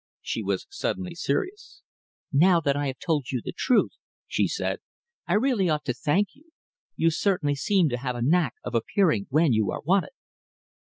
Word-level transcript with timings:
She 0.23 0.41
was 0.41 0.65
suddenly 0.67 1.13
serious. 1.13 1.83
"Now 2.33 2.59
that 2.61 2.75
I 2.75 2.87
have 2.87 2.97
told 2.97 3.29
you 3.29 3.39
the 3.39 3.51
truth," 3.55 3.91
she 4.25 4.47
said, 4.47 4.79
"I 5.27 5.33
really 5.35 5.69
ought 5.69 5.85
to 5.85 5.93
thank 5.93 6.29
you. 6.33 6.45
You 6.95 7.11
certainly 7.11 7.53
seem 7.53 7.87
to 7.89 7.97
have 7.97 8.15
a 8.15 8.23
knack 8.23 8.55
of 8.63 8.73
appearing 8.73 9.27
when 9.29 9.53
you 9.53 9.69
are 9.69 9.81
wanted." 9.81 10.13